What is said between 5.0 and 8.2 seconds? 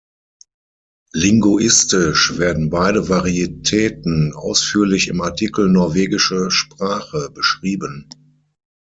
im Artikel norwegische Sprache beschrieben.